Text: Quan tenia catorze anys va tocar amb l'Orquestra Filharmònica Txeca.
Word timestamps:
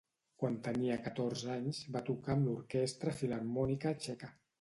Quan 0.43 0.53
tenia 0.67 0.95
catorze 1.07 1.51
anys 1.55 1.81
va 1.95 2.01
tocar 2.07 2.31
amb 2.37 2.47
l'Orquestra 2.47 3.13
Filharmònica 3.19 3.93
Txeca. 4.07 4.31